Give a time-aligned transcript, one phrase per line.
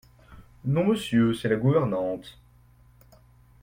[0.65, 2.39] Non, Monsieur, c’est la gouvernante.